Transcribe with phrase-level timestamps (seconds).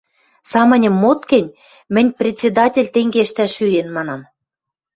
[0.51, 1.53] Самыньым мот гӹнь,
[1.93, 4.21] мӹнь «Председатель тенге ӹштӓш шӱден» манам...